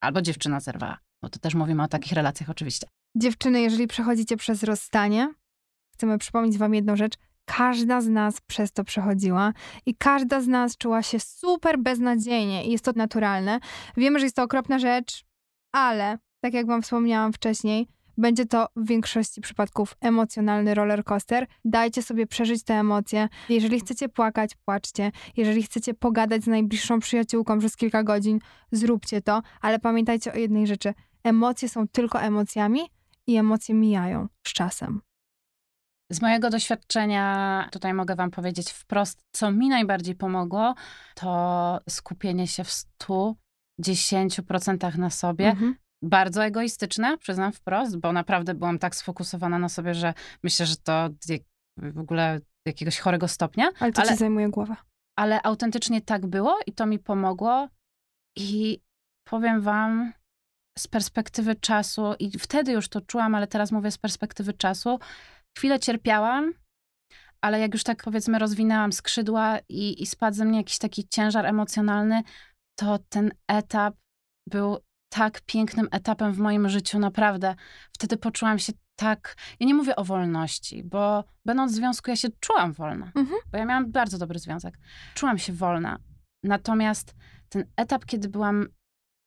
[0.00, 0.98] albo dziewczyna zerwała.
[1.22, 2.86] Bo to też mówimy o takich relacjach oczywiście.
[3.14, 5.34] Dziewczyny, jeżeli przechodzicie przez rozstanie,
[5.94, 7.14] chcemy przypomnieć wam jedną rzecz.
[7.44, 9.52] Każda z nas przez to przechodziła
[9.86, 13.60] i każda z nas czuła się super beznadziejnie i jest to naturalne.
[13.96, 15.24] Wiemy, że jest to okropna rzecz,
[15.72, 21.46] ale tak jak wam wspomniałam wcześniej, będzie to w większości przypadków emocjonalny roller coaster.
[21.64, 23.28] Dajcie sobie przeżyć te emocje.
[23.48, 25.12] Jeżeli chcecie płakać, płaczcie.
[25.36, 28.38] Jeżeli chcecie pogadać z najbliższą przyjaciółką przez kilka godzin,
[28.72, 30.94] zróbcie to, ale pamiętajcie o jednej rzeczy.
[31.24, 32.80] Emocje są tylko emocjami
[33.28, 35.00] i emocje mijają z czasem.
[36.12, 40.74] Z mojego doświadczenia tutaj mogę wam powiedzieć wprost, co mi najbardziej pomogło,
[41.14, 42.70] to skupienie się w
[43.80, 45.46] 110% na sobie.
[45.46, 45.74] Mhm.
[46.02, 51.08] Bardzo egoistyczne, przyznam wprost, bo naprawdę byłam tak sfokusowana na sobie, że myślę, że to
[51.76, 54.76] w ogóle jakiegoś chorego stopnia, Ale to Ale- ci zajmuje głowę.
[55.18, 57.68] ale autentycznie tak było i to mi pomogło.
[58.36, 58.80] I
[59.24, 60.12] powiem wam
[60.78, 64.98] z perspektywy czasu, i wtedy już to czułam, ale teraz mówię z perspektywy czasu,
[65.58, 66.52] chwilę cierpiałam,
[67.40, 71.46] ale jak już tak powiedzmy rozwinęłam skrzydła i, i spadł ze mnie jakiś taki ciężar
[71.46, 72.22] emocjonalny,
[72.78, 73.94] to ten etap
[74.48, 74.78] był
[75.12, 77.54] tak pięknym etapem w moim życiu, naprawdę.
[77.92, 82.28] Wtedy poczułam się tak, ja nie mówię o wolności, bo będąc w związku ja się
[82.40, 83.40] czułam wolna, Mhm.
[83.52, 84.78] bo ja miałam bardzo dobry związek.
[85.14, 85.98] Czułam się wolna.
[86.44, 87.14] Natomiast
[87.48, 88.66] ten etap, kiedy byłam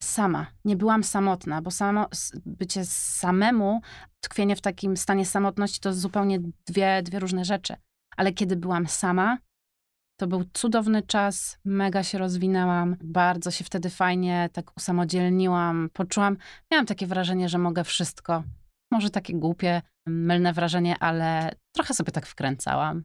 [0.03, 2.07] sama, nie byłam samotna, bo samo,
[2.45, 3.81] bycie samemu,
[4.21, 7.75] tkwienie w takim stanie samotności to zupełnie dwie, dwie różne rzeczy.
[8.17, 9.37] Ale kiedy byłam sama,
[10.21, 16.37] To był cudowny czas, mega się rozwinęłam, bardzo się wtedy fajnie tak usamodzielniłam, poczułam,
[16.71, 18.43] miałam takie wrażenie, że mogę wszystko.
[18.91, 23.03] Może takie głupie, mylne wrażenie, ale trochę sobie tak wkręcałam.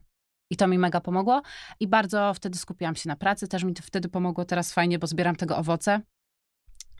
[0.51, 1.41] I to mi mega pomogło.
[1.79, 3.47] I bardzo wtedy skupiłam się na pracy.
[3.47, 6.01] Też mi to wtedy pomogło teraz fajnie, bo zbieram tego owoce.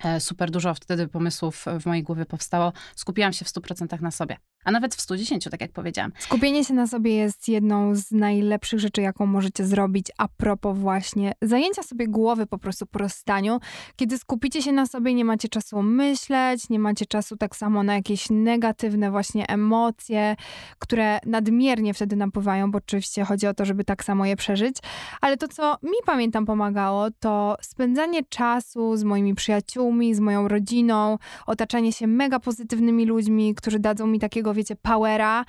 [0.04, 2.74] E, super dużo wtedy pomysłów w mojej głowie powstało.
[2.96, 6.12] Skupiłam się w 100% na sobie a nawet w 110, tak jak powiedziałam.
[6.20, 11.34] Skupienie się na sobie jest jedną z najlepszych rzeczy, jaką możecie zrobić a propos właśnie
[11.42, 13.60] zajęcia sobie głowy po prostu po rozstaniu.
[13.96, 17.96] Kiedy skupicie się na sobie, nie macie czasu myśleć, nie macie czasu tak samo na
[17.96, 20.36] jakieś negatywne właśnie emocje,
[20.80, 24.78] które nadmiernie wtedy napływają, bo oczywiście chodzi o to, żeby tak samo je przeżyć.
[25.22, 31.18] Ale to, co mi pamiętam pomagało, to spędzanie czasu z moimi przyjaciółmi, z moją rodziną,
[31.46, 35.46] otaczanie się mega pozytywnymi ludźmi, którzy dadzą mi takiego wiecie, powera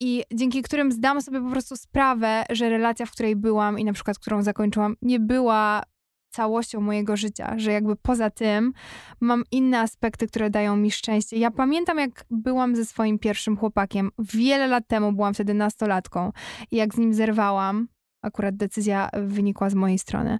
[0.00, 3.92] i dzięki którym zdam sobie po prostu sprawę, że relacja, w której byłam i na
[3.92, 5.82] przykład, którą zakończyłam, nie była
[6.30, 8.72] całością mojego życia, że jakby poza tym
[9.20, 11.36] mam inne aspekty, które dają mi szczęście.
[11.36, 16.32] Ja pamiętam, jak byłam ze swoim pierwszym chłopakiem, wiele lat temu byłam wtedy nastolatką
[16.70, 17.88] i jak z nim zerwałam,
[18.22, 20.38] akurat decyzja wynikła z mojej strony.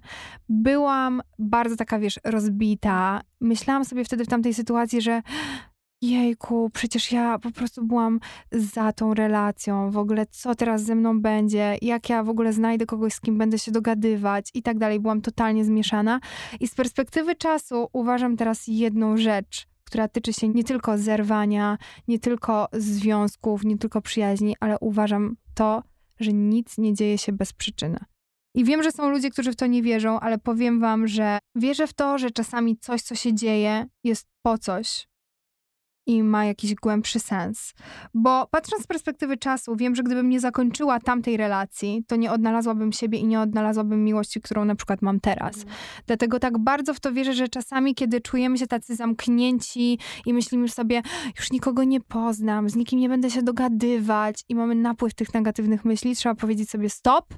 [0.49, 3.21] Byłam bardzo taka, wiesz, rozbita.
[3.41, 5.21] Myślałam sobie wtedy w tamtej sytuacji, że
[6.01, 8.19] jejku, przecież ja po prostu byłam
[8.51, 12.85] za tą relacją, w ogóle co teraz ze mną będzie, jak ja w ogóle znajdę
[12.85, 14.99] kogoś, z kim będę się dogadywać i tak dalej.
[14.99, 16.19] Byłam totalnie zmieszana.
[16.59, 22.19] I z perspektywy czasu uważam teraz jedną rzecz, która tyczy się nie tylko zerwania, nie
[22.19, 25.83] tylko związków, nie tylko przyjaźni, ale uważam to,
[26.19, 27.99] że nic nie dzieje się bez przyczyny.
[28.55, 31.87] I wiem, że są ludzie, którzy w to nie wierzą, ale powiem wam, że wierzę
[31.87, 35.07] w to, że czasami coś, co się dzieje, jest po coś,
[36.07, 37.73] i ma jakiś głębszy sens.
[38.13, 42.91] Bo patrząc z perspektywy czasu, wiem, że gdybym nie zakończyła tamtej relacji, to nie odnalazłabym
[42.91, 45.57] siebie i nie odnalazłabym miłości, którą na przykład mam teraz.
[45.57, 45.75] Mhm.
[46.07, 50.69] Dlatego tak bardzo w to wierzę, że czasami, kiedy czujemy się tacy zamknięci i myślimy
[50.69, 51.01] sobie,
[51.37, 55.85] już nikogo nie poznam, z nikim nie będę się dogadywać i mamy napływ tych negatywnych
[55.85, 57.33] myśli, trzeba powiedzieć sobie stop,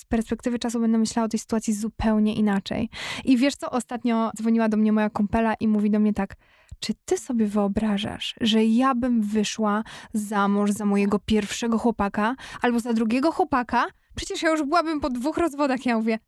[0.00, 2.88] z perspektywy czasu będę myślała o tej sytuacji zupełnie inaczej.
[3.24, 6.36] I wiesz co, ostatnio dzwoniła do mnie moja kumpela i mówi do mnie tak,
[6.80, 9.82] czy ty sobie wyobrażasz, że ja bym wyszła
[10.14, 13.86] za mąż za mojego pierwszego chłopaka albo za drugiego chłopaka?
[14.14, 15.86] Przecież ja już byłabym po dwóch rozwodach.
[15.86, 16.18] Ja mówię,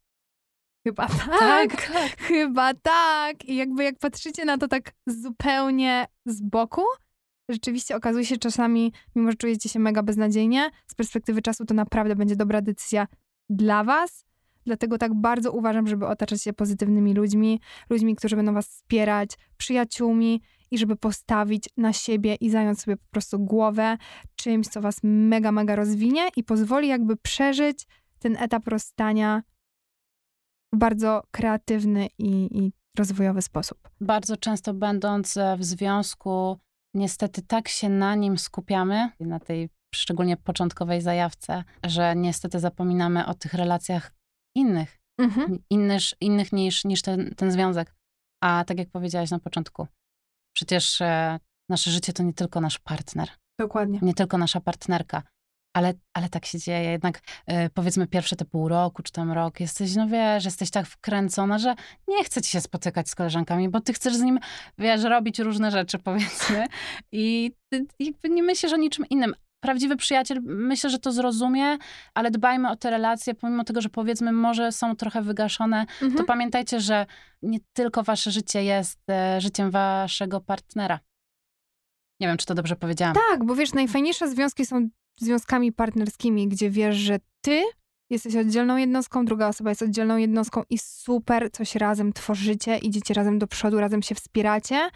[0.87, 2.21] chyba tak, tak, tak.
[2.21, 3.45] chyba tak.
[3.45, 6.83] I jakby jak patrzycie na to tak zupełnie z boku,
[7.49, 12.17] rzeczywiście okazuje się czasami, mimo że czujecie się mega beznadziejnie, z perspektywy czasu to naprawdę
[12.17, 13.07] będzie dobra decyzja
[13.51, 14.25] dla was.
[14.67, 20.43] Dlatego tak bardzo uważam, żeby otaczać się pozytywnymi ludźmi, ludźmi, którzy będą was wspierać, przyjaciółmi
[20.71, 23.99] i żeby postawić na siebie i zająć sobie po prostu głowę
[24.37, 27.87] czymś, co was mega, mega rozwinie i pozwoli jakby przeżyć
[28.19, 29.43] ten etap rozstania
[30.73, 33.79] w bardzo kreatywny i, i rozwojowy sposób.
[34.01, 36.59] Bardzo często będąc e, w związku,
[36.95, 43.35] niestety tak się na nim skupiamy, na tej szczególnie początkowej zajawce, że niestety zapominamy o
[43.35, 44.13] tych relacjach
[44.57, 45.59] innych, mhm.
[45.71, 47.95] innych, innych niż, niż ten, ten związek.
[48.43, 49.87] A tak jak powiedziałaś na początku,
[50.57, 53.29] przecież e, nasze życie to nie tylko nasz partner.
[53.59, 53.99] Dokładnie.
[54.03, 55.23] Nie tylko nasza partnerka.
[55.77, 56.91] Ale, ale tak się dzieje.
[56.91, 60.87] Jednak e, powiedzmy pierwsze te pół roku, czy tam rok, jesteś, no wiesz, jesteś tak
[60.87, 61.75] wkręcona, że
[62.09, 64.39] nie chce ci się spotykać z koleżankami, bo ty chcesz z nim,
[64.79, 66.67] wiesz, robić różne rzeczy, powiedzmy.
[67.13, 71.79] I ty jakby nie myślisz o niczym innym prawdziwy przyjaciel myślę, że to zrozumie,
[72.15, 76.15] ale dbajmy o te relacje, pomimo tego, że powiedzmy może są trochę wygaszone, mhm.
[76.15, 77.07] to pamiętajcie, że
[77.43, 81.01] nie tylko wasze życie jest e, życiem waszego partnera.
[82.21, 83.15] Nie wiem, czy to dobrze powiedziałam.
[83.31, 84.89] Tak, bo wiesz, najfajniejsze związki są
[85.21, 87.63] związkami partnerskimi, gdzie wiesz, że ty
[88.11, 93.39] jesteś oddzielną jednostką, druga osoba jest oddzielną jednostką i super coś razem tworzycie, idziecie razem
[93.39, 94.91] do przodu, razem się wspieracie.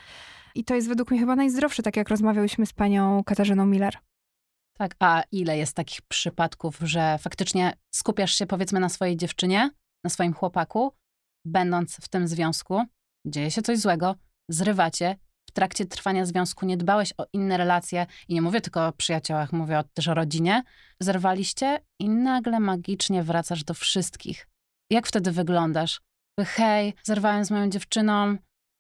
[0.55, 3.99] I to jest według mnie chyba najzdrowsze, tak jak rozmawiałyśmy z panią Katarzyną Miller.
[4.79, 9.71] Tak, a ile jest takich przypadków, że faktycznie skupiasz się powiedzmy na swojej dziewczynie,
[10.05, 10.93] na swoim chłopaku,
[11.47, 12.83] będąc w tym związku,
[13.27, 14.15] dzieje się coś złego,
[14.51, 15.17] zrywacie,
[15.49, 19.53] w trakcie trwania związku nie dbałeś o inne relacje i nie mówię tylko o przyjaciołach,
[19.53, 20.63] mówię też o rodzinie,
[21.01, 24.49] zerwaliście i nagle magicznie wracasz do wszystkich.
[24.91, 26.01] Jak wtedy wyglądasz?
[26.41, 28.37] Hej, zerwałem z moją dziewczyną,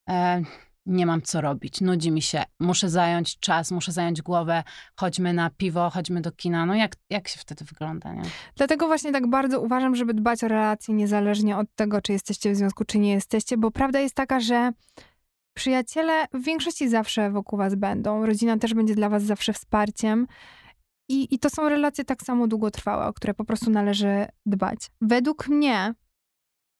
[0.08, 0.42] e,
[0.86, 4.62] nie mam co robić, nudzi mi się, muszę zająć czas, muszę zająć głowę,
[4.96, 6.66] chodźmy na piwo, chodźmy do kina.
[6.66, 8.22] No jak, jak się wtedy wygląda, nie?
[8.56, 12.56] Dlatego właśnie tak bardzo uważam, żeby dbać o relacje niezależnie od tego, czy jesteście w
[12.56, 14.72] związku, czy nie jesteście, bo prawda jest taka, że
[15.56, 18.26] przyjaciele w większości zawsze wokół was będą.
[18.26, 20.26] Rodzina też będzie dla was zawsze wsparciem.
[21.08, 24.78] I, I to są relacje tak samo długotrwałe, o które po prostu należy dbać.
[25.00, 25.94] Według mnie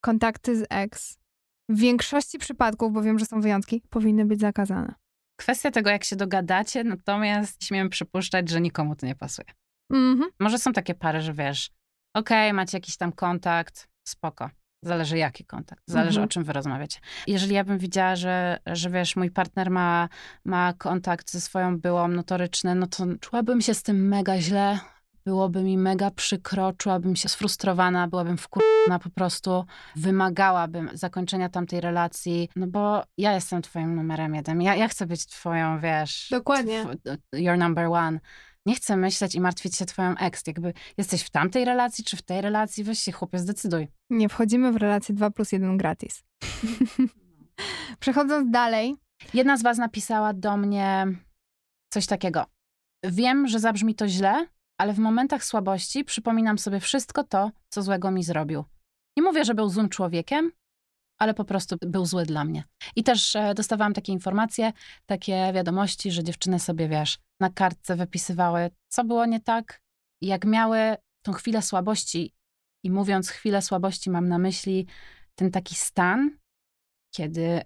[0.01, 1.19] kontakty z ex
[1.69, 4.95] w większości przypadków, bo wiem, że są wyjątki, powinny być zakazane.
[5.37, 9.49] Kwestia tego, jak się dogadacie, natomiast śmiem przypuszczać, że nikomu to nie pasuje.
[9.93, 10.31] Mhm.
[10.41, 11.71] Może są takie pary, że wiesz,
[12.17, 14.51] okej, macie jakiś tam kontakt, spoko.
[14.85, 16.25] Zależy jaki kontakt, zależy Mhm.
[16.25, 17.01] o czym wy rozmawiacie.
[17.27, 20.09] Jeżeli ja bym widziała, że, że wiesz, mój partner ma,
[20.45, 24.79] ma kontakt ze swoją byłą notoryczny, no to czułabym się z tym mega źle,
[25.27, 29.65] byłoby mi mega przykro, czułabym się sfrustrowana, byłabym wkurna po prostu,
[29.97, 35.27] wymagałabym zakończenia tamtej relacji, no bo ja jestem twoim numerem jeden, ja, ja chcę być
[35.27, 36.29] twoją, wiesz...
[36.31, 36.85] Dokładnie.
[36.85, 38.21] tw- your number one.
[38.67, 40.47] Nie chcę myśleć i martwić się twoją ex.
[40.47, 43.89] Jakby jesteś w tamtej relacji, czy w tej relacji, weź się chłopie, zdecyduj.
[44.11, 46.25] Nie wchodzimy w relację 2 plus 1 gratis.
[48.01, 48.97] Przechodząc dalej,
[49.35, 51.07] Jedna z was napisała do mnie
[51.93, 52.45] coś takiego.
[53.05, 54.47] Wiem, że zabrzmi to źle,
[54.79, 58.65] ale w momentach słabości przypominam sobie wszystko to, co złego mi zrobił.
[59.17, 60.53] Nie mówię, że był złym człowiekiem,
[61.19, 62.65] ale po prostu był zły dla mnie.
[62.97, 64.73] I też e, dostawałam takie informacje,
[65.07, 69.81] takie wiadomości, że dziewczyny sobie, wiesz, na kartce wypisywały, co było nie tak,
[70.21, 70.79] jak miały
[71.23, 72.35] tą chwilę słabości.
[72.85, 74.87] I mówiąc chwilę słabości, mam na myśli
[75.35, 76.39] ten taki stan,
[77.15, 77.63] kiedy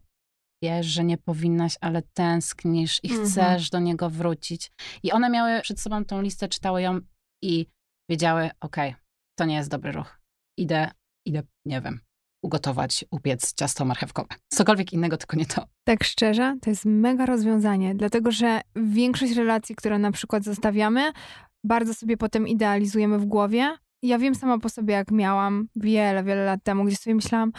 [0.62, 3.28] wiesz, że nie powinnaś, ale tęsknisz i Mhm.
[3.28, 4.72] chcesz do niego wrócić.
[5.02, 7.00] I one miały przed sobą tą listę, czytały ją
[7.42, 7.66] i
[8.10, 8.94] wiedziały, okej,
[9.38, 10.20] to nie jest dobry ruch.
[10.58, 10.90] Idę,
[11.26, 12.00] idę, nie wiem,
[12.44, 14.28] ugotować, upiec ciasto marchewkowe.
[14.52, 15.64] Cokolwiek innego, tylko nie to.
[15.84, 21.12] tak szczerze, to jest mega rozwiązanie, dlatego że większość relacji, które na przykład zostawiamy,
[21.64, 23.76] bardzo sobie potem idealizujemy w głowie.
[24.02, 27.52] Ja wiem sama po sobie, jak miałam wiele, wiele lat temu, gdzie sobie myślałam,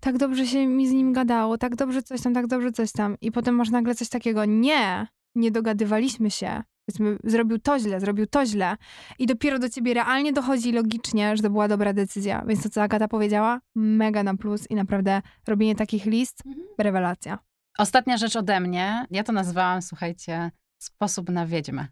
[0.00, 3.16] tak dobrze się mi z nim gadało, tak dobrze coś tam, tak dobrze coś tam.
[3.20, 6.62] I potem masz nagle coś takiego, nie, nie dogadywaliśmy się.
[6.86, 8.76] Powiedzmy, zrobił to źle, zrobił to źle.
[9.18, 12.44] I dopiero do ciebie realnie dochodzi logicznie, że to była dobra decyzja.
[12.46, 16.42] Więc to, co Agata powiedziała, mega na plus i naprawdę robienie takich list,
[16.78, 17.38] rewelacja.
[17.78, 21.88] Ostatnia rzecz ode mnie, ja to nazwałam, słuchajcie, sposób na wiedźmę.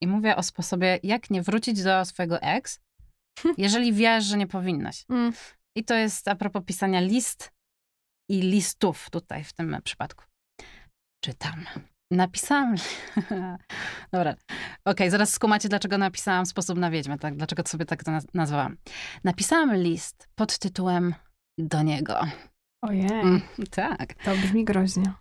[0.00, 2.80] I mówię o sposobie, jak nie wrócić do swojego ex,
[3.58, 5.04] jeżeli wiesz, że nie powinnaś.
[5.08, 5.32] Mm.
[5.76, 7.52] I to jest a propos pisania list
[8.30, 10.24] i listów tutaj w tym przypadku.
[11.24, 11.64] Czytam.
[12.10, 12.74] Napisałam.
[14.12, 14.34] Dobra.
[14.84, 17.36] Okej, zaraz skumacie, dlaczego napisałam sposób na wiedźmę, tak?
[17.36, 18.76] Dlaczego sobie tak to naz- nazwałam.
[19.24, 21.14] Napisałam list pod tytułem
[21.58, 22.20] Do niego.
[22.84, 24.14] Ojej, Mm, tak.
[24.24, 25.12] to brzmi groźnie.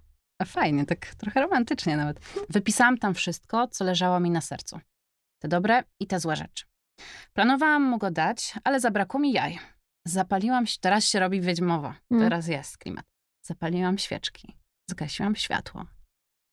[0.41, 2.19] A Fajnie, tak trochę romantycznie nawet.
[2.49, 4.79] Wypisałam tam wszystko, co leżało mi na sercu.
[5.41, 6.65] Te dobre i te złe rzeczy.
[7.33, 9.59] Planowałam mu go dać, ale zabrakło mi jaj.
[10.07, 11.93] Zapaliłam, teraz się robi wiedźmowo.
[12.11, 12.23] Mm.
[12.23, 13.05] Teraz jest klimat.
[13.45, 14.55] Zapaliłam świeczki.
[14.89, 15.85] Zgasiłam światło.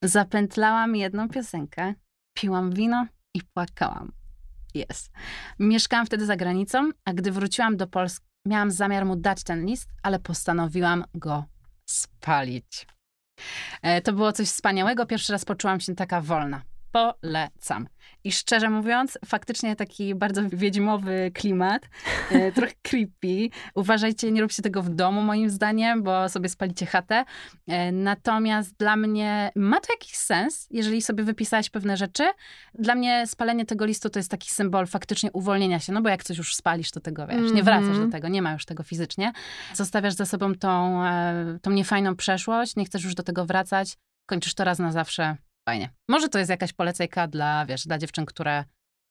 [0.03, 1.93] Zapętlałam jedną piosenkę.
[2.37, 4.11] Piłam wino i płakałam.
[4.73, 5.11] Jest.
[5.59, 9.89] Mieszkałam wtedy za granicą, a gdy wróciłam do Polski, miałam zamiar mu dać ten list,
[10.03, 11.45] ale postanowiłam go
[11.89, 12.87] spalić.
[13.81, 15.05] E, To było coś wspaniałego.
[15.05, 16.61] Pierwszy raz poczułam się taka wolna.
[16.93, 17.87] Polecam.
[18.23, 21.89] I szczerze mówiąc, faktycznie taki bardzo wiedźmowy klimat,
[22.31, 23.49] e, trochę creepy.
[23.75, 27.25] Uważajcie, nie róbcie tego w domu, moim zdaniem, bo sobie spalicie chatę.
[27.67, 32.23] E, Natomiast dla mnie ma to jakiś sens, jeżeli sobie wypisałeś pewne rzeczy.
[32.73, 36.23] Dla mnie spalenie tego listu to jest taki symbol faktycznie uwolnienia się, no bo jak
[36.23, 38.05] coś już spalisz, to tego wiesz, nie wracasz Mhm.
[38.05, 39.31] do tego, nie ma już tego fizycznie.
[39.73, 44.53] Zostawiasz za sobą tą, e, tą niefajną przeszłość, nie chcesz już do tego wracać, kończysz
[44.53, 45.37] to raz na zawsze.
[45.65, 45.89] Fajnie.
[46.09, 48.63] Może to jest jakaś polecajka dla, wiesz, dla dziewczyn, które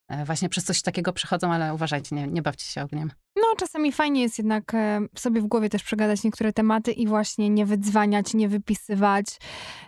[0.09, 3.11] e, właśnie przez coś takiego przechodzą, ale uważajcie, nie, nie bawcie się ogniem.
[3.37, 7.51] No, czasami fajnie jest jednak e, sobie w głowie też przegadać niektóre tematy i właśnie
[7.51, 9.27] nie wydzwaniać, nie wypisywać,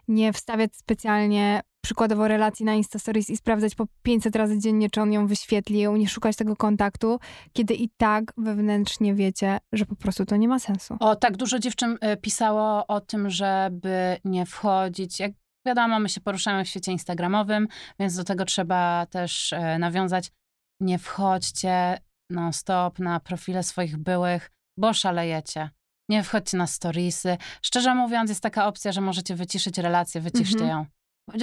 [0.08, 5.00] nie wstawiać specjalnie przykładowo relacji na Insta Stories i sprawdzać po 500 razy dziennie, czy
[5.00, 7.18] on ją wyświetlił, nie szukać tego kontaktu,
[7.52, 10.96] kiedy i tak wewnętrznie wiecie, że po prostu to nie ma sensu.
[11.00, 15.20] O, tak dużo dziewczyn e, pisało o tym, żeby nie wchodzić.
[15.20, 15.32] Jak
[15.66, 20.32] wiadomo, my się poruszamy w świecie instagramowym, więc do tego trzeba też e, nawiązać.
[20.80, 21.98] Nie wchodźcie
[22.30, 25.70] non-stop na profile swoich byłych, bo szalejecie.
[26.08, 27.36] Nie wchodźcie na storiesy.
[27.62, 30.70] Szczerze mówiąc, jest taka opcja, że możecie wyciszyć relację, wyciszcie Mhm.
[30.70, 30.86] ją.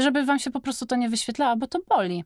[0.04, 2.24] Żeby wam się po prostu to nie wyświetlało, bo to boli.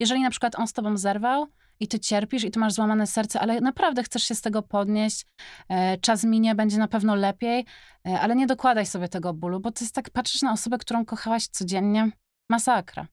[0.00, 1.46] Jeżeli na przykład on z tobą zerwał
[1.82, 5.26] i ty cierpisz i ty masz złamane serce, ale naprawdę chcesz się z tego podnieść,
[5.68, 7.64] e, czas minie, będzie na pewno lepiej,
[8.08, 11.04] e, ale nie dokładaj sobie tego bólu, bo to jest tak, patrzysz na osobę, którą
[11.04, 12.10] kochałaś codziennie,
[12.50, 13.06] masakra.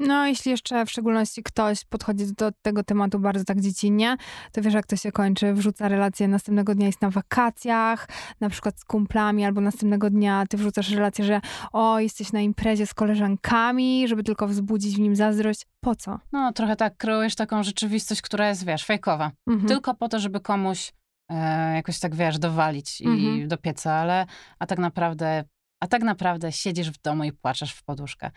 [0.00, 4.16] No, jeśli jeszcze w szczególności ktoś podchodzi do tego tematu bardzo tak dziecinnie,
[4.52, 5.52] to wiesz, jak to się kończy.
[5.54, 8.08] Wrzuca relację następnego dnia jest na wakacjach,
[8.40, 11.40] na przykład z kumplami, albo następnego dnia ty wrzucasz relację, że
[11.72, 15.66] o, jesteś na imprezie z koleżankami, żeby tylko wzbudzić w nim zazdrość.
[15.80, 16.18] Po co?
[16.32, 19.30] No, trochę tak kreujesz taką rzeczywistość, która jest, wiesz, fejkowa.
[19.48, 19.68] Mhm.
[19.68, 20.92] Tylko po to, żeby komuś
[21.30, 23.48] e, jakoś tak, wiesz, dowalić i Mhm.
[23.48, 24.26] do pieca, ale
[24.58, 25.44] a tak naprawdę,
[25.80, 28.30] a tak naprawdę siedzisz w domu i płaczesz w poduszkę.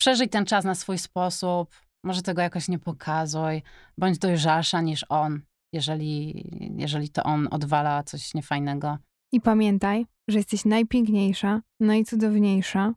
[0.00, 1.70] Przeżyj ten czas na swój sposób,
[2.04, 3.62] może tego jakoś nie pokazuj,
[3.98, 5.40] bądź dojrzalsza niż on,
[5.72, 6.44] jeżeli,
[6.76, 8.98] jeżeli to on odwala coś niefajnego.
[9.32, 12.94] I pamiętaj, że jesteś najpiękniejsza, najcudowniejsza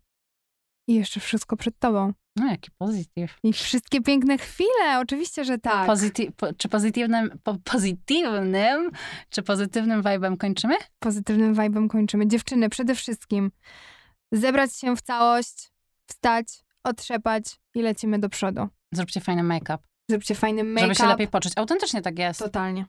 [0.90, 2.14] i jeszcze wszystko przed tobą.
[2.36, 3.38] No, jaki pozytyw.
[3.44, 5.88] I wszystkie piękne chwile, oczywiście, że tak.
[5.88, 8.92] Pozyty- po, czy pozytywnym, po, pozytywnym,
[9.30, 10.76] czy pozytywnym vibe'em kończymy?
[11.00, 12.28] Pozytywnym vibe'em kończymy.
[12.28, 13.52] Dziewczyny, przede wszystkim
[14.32, 15.72] zebrać się w całość,
[16.10, 17.44] wstać, otrzepać
[17.76, 18.68] i lecimy do przodu.
[18.94, 19.78] Zróbcie fajny make-up,
[20.10, 20.82] Zróbcie fajny make-up.
[20.82, 21.54] żeby się lepiej poczuć.
[21.56, 22.40] Autentycznie tak jest.
[22.40, 22.86] Totalnie.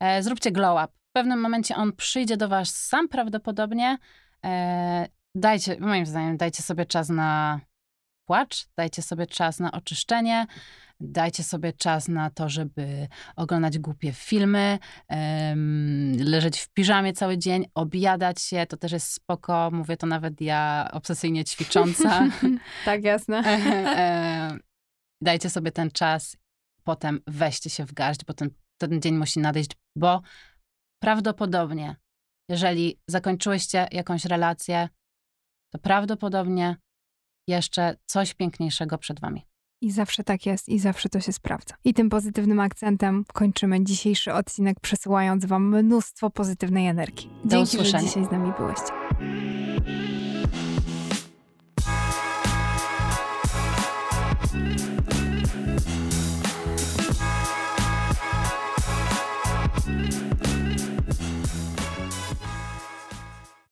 [0.00, 0.92] E, zróbcie glow up.
[1.10, 3.98] W pewnym momencie on przyjdzie do was sam prawdopodobnie.
[4.44, 7.60] E, dajcie, moim zdaniem, dajcie sobie czas na
[8.28, 10.46] płacz, dajcie sobie czas na oczyszczenie,
[11.00, 14.78] dajcie sobie czas na to, żeby oglądać głupie filmy,
[16.18, 19.70] leżeć w piżamie cały dzień, objadać się, to też jest spoko.
[19.72, 22.28] Mówię to nawet ja, obsesyjnie ćwicząca.
[22.84, 23.42] tak, jasne.
[23.96, 24.58] E,
[25.22, 26.36] dajcie sobie ten czas,
[26.84, 30.22] potem weźcie się w garść, bo ten, ten dzień musi nadejść, bo
[31.02, 31.96] prawdopodobnie,
[32.48, 34.88] jeżeli zakończyłyście jakąś relację,
[35.72, 36.76] to prawdopodobnie
[37.48, 39.49] jeszcze coś piękniejszego przed wami.
[39.82, 41.74] I zawsze tak jest i zawsze to się sprawdza.
[41.84, 47.30] I tym pozytywnym akcentem kończymy dzisiejszy odcinek, przesyłając wam mnóstwo pozytywnej energii.
[47.44, 48.78] Do Dzięki, że dzisiaj z nami byłeś.